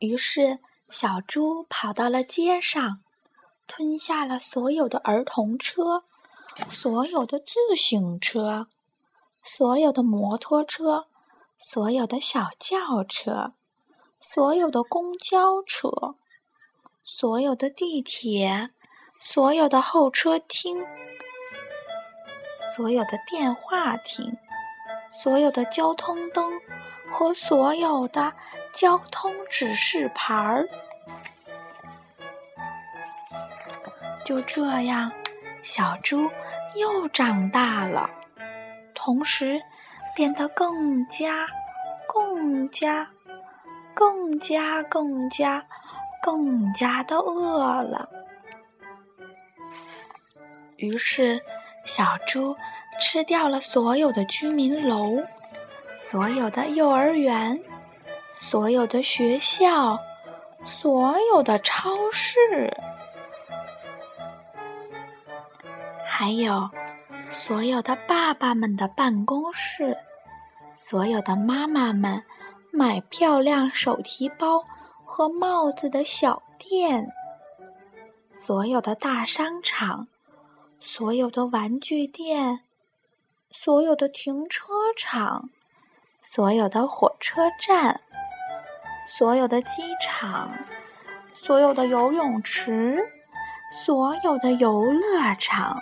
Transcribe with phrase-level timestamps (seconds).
[0.00, 3.02] 于是，小猪跑到了街上，
[3.66, 6.04] 吞下了所有的儿童车，
[6.70, 8.66] 所有的自行车，
[9.42, 11.06] 所有的摩托车，
[11.58, 13.52] 所有的小轿车，
[14.18, 16.16] 所有的公交车，
[17.04, 18.70] 所有的地铁，
[19.20, 20.82] 所有的候车厅，
[22.74, 24.38] 所有的电话亭，
[25.10, 26.50] 所有的交通灯。
[27.10, 28.32] 和所有的
[28.72, 30.68] 交通指示牌儿，
[34.24, 35.10] 就这样，
[35.62, 36.30] 小猪
[36.74, 38.08] 又长大了，
[38.94, 39.60] 同时
[40.14, 41.46] 变得更加、
[42.08, 43.10] 更加、
[43.92, 45.66] 更加、更加、
[46.22, 48.08] 更加的饿了。
[50.76, 51.40] 于是，
[51.84, 52.56] 小猪
[53.00, 55.22] 吃掉了所有的居民楼。
[56.02, 57.62] 所有的幼儿园，
[58.38, 59.98] 所有的学校，
[60.64, 62.74] 所有的超市，
[66.04, 66.70] 还有
[67.30, 69.94] 所有的爸爸们的办公室，
[70.74, 72.24] 所有的妈妈们
[72.72, 74.64] 买漂亮手提包
[75.04, 77.12] 和帽子的小店，
[78.30, 80.08] 所有的大商场，
[80.80, 82.60] 所有的玩具店，
[83.50, 85.50] 所有的停车场。
[86.32, 88.02] 所有的火车站，
[89.04, 90.52] 所有的机场，
[91.34, 93.10] 所有的游泳池，
[93.72, 95.80] 所有的游乐场，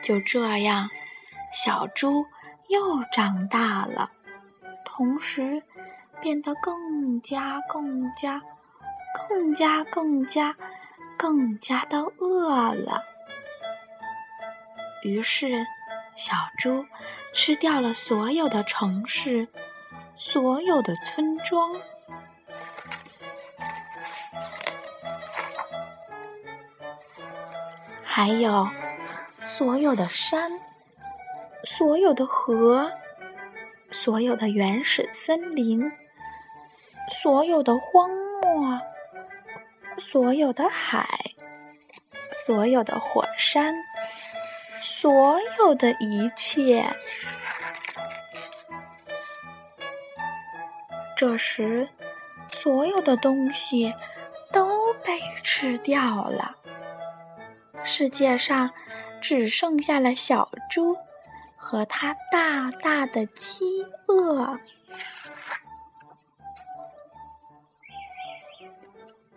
[0.00, 0.88] 就这样，
[1.52, 2.24] 小猪
[2.68, 4.12] 又长大了，
[4.84, 5.64] 同时
[6.20, 8.40] 变得更加、更加、
[9.28, 10.54] 更加、更加、
[11.18, 13.02] 更加的饿了。
[15.02, 15.66] 于是，
[16.16, 16.84] 小猪。
[17.34, 19.48] 吃掉了所有的城市，
[20.18, 21.74] 所有的村庄，
[28.04, 28.68] 还有
[29.42, 30.60] 所有的山，
[31.64, 32.90] 所有的河，
[33.90, 35.90] 所有的原始森林，
[37.22, 38.10] 所有的荒
[38.42, 38.78] 漠，
[39.96, 41.08] 所有的海，
[42.34, 43.74] 所有的火山。
[45.02, 46.88] 所有的一切。
[51.16, 51.88] 这时，
[52.52, 53.92] 所有的东西
[54.52, 56.54] 都被吃掉了。
[57.82, 58.70] 世界上
[59.20, 60.96] 只剩下了小猪
[61.56, 64.56] 和它大大的饥饿。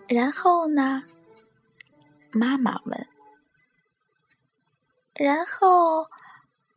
[0.08, 1.06] 然后呢？
[2.32, 3.15] 妈妈问。
[5.18, 6.08] 然后，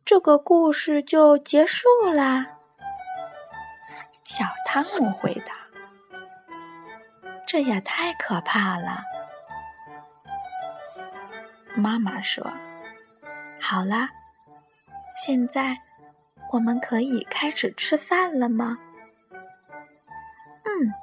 [0.05, 2.47] 这个故事就结束啦。
[4.23, 5.53] 小汤姆回答
[7.45, 9.03] ：“这也太可怕了。”
[11.75, 12.49] 妈妈说
[13.59, 14.09] ：“好啦，
[15.21, 15.77] 现在
[16.53, 18.77] 我们可以开始吃饭了吗
[20.63, 20.93] ？”“嗯，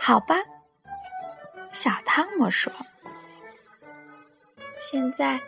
[0.00, 0.36] 好吧。”
[1.70, 2.72] 小汤姆说
[4.80, 5.38] ：“现在。”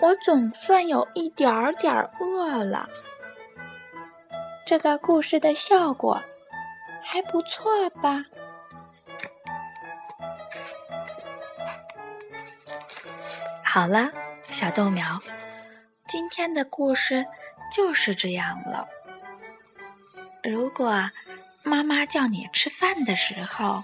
[0.00, 2.88] 我总算有一点儿点儿饿了。
[4.66, 6.20] 这个故事的效果
[7.02, 8.24] 还不错吧？
[13.64, 14.10] 好了，
[14.50, 15.18] 小豆苗，
[16.08, 17.26] 今天的故事
[17.72, 18.88] 就是这样了。
[20.42, 21.10] 如果
[21.62, 23.82] 妈妈叫你吃饭的时候，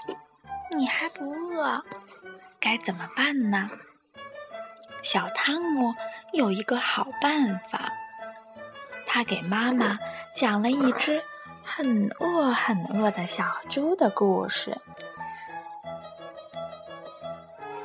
[0.76, 1.84] 你还不饿，
[2.58, 3.70] 该怎么办呢？
[5.06, 5.94] 小汤姆
[6.32, 7.92] 有一个好办法，
[9.06, 9.96] 他给妈妈
[10.34, 11.22] 讲了一只
[11.62, 14.76] 很饿很饿的小猪的故事。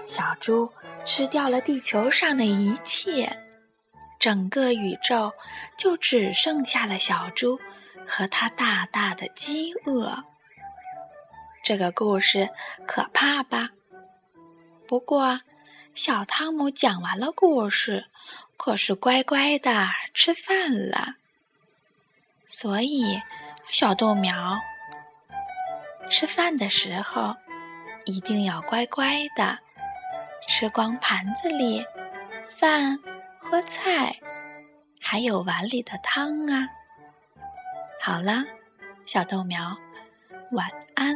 [0.07, 0.73] 小猪
[1.05, 3.37] 吃掉了地球上的一切，
[4.19, 5.31] 整个宇宙
[5.77, 7.59] 就只剩下了小猪
[8.07, 10.23] 和它大大的饥饿。
[11.63, 12.49] 这个故事
[12.87, 13.69] 可怕吧？
[14.87, 15.39] 不过。
[15.93, 18.05] 小汤姆讲完了故事，
[18.57, 21.15] 可是乖乖的吃饭了。
[22.47, 23.21] 所以，
[23.69, 24.57] 小豆苗
[26.09, 27.35] 吃饭的时候
[28.05, 29.59] 一定要乖乖的
[30.47, 31.85] 吃光盘子里
[32.57, 32.97] 饭
[33.39, 34.17] 和菜，
[34.99, 36.67] 还有碗里的汤啊。
[38.01, 38.43] 好了，
[39.05, 39.77] 小豆苗，
[40.51, 41.15] 晚安。